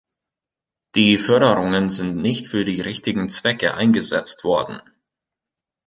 [0.95, 4.81] Die Förderungen sind nicht für die richtigen Zwecke eingesetzt worden.